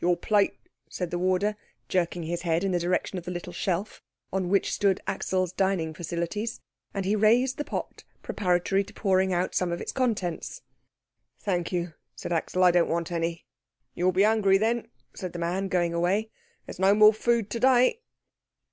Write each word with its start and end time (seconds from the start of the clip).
"Your 0.00 0.16
plate," 0.16 0.56
said 0.90 1.12
the 1.12 1.18
warder, 1.20 1.54
jerking 1.88 2.24
his 2.24 2.42
head 2.42 2.64
in 2.64 2.72
the 2.72 2.80
direction 2.80 3.18
of 3.18 3.24
the 3.24 3.30
little 3.30 3.52
shelf 3.52 4.02
on 4.32 4.48
which 4.48 4.72
stood 4.74 5.00
Axel's 5.06 5.52
dining 5.52 5.94
facilities; 5.94 6.60
and 6.92 7.04
he 7.04 7.14
raised 7.14 7.56
the 7.56 7.62
pot 7.64 8.02
preparatory 8.20 8.82
to 8.82 8.92
pouring 8.92 9.32
out 9.32 9.54
some 9.54 9.70
of 9.70 9.80
its 9.80 9.92
contents. 9.92 10.62
"Thank 11.38 11.70
you," 11.70 11.94
said 12.16 12.32
Axel, 12.32 12.64
"I 12.64 12.72
don't 12.72 12.88
want 12.90 13.12
any." 13.12 13.46
"You'll 13.94 14.10
be 14.10 14.24
hungry 14.24 14.58
then," 14.58 14.88
said 15.14 15.32
the 15.32 15.38
man, 15.38 15.68
going 15.68 15.94
away. 15.94 16.30
"There 16.66 16.72
is 16.72 16.80
no 16.80 16.92
more 16.92 17.12
food 17.12 17.48
to 17.50 17.60
day." 17.60 18.00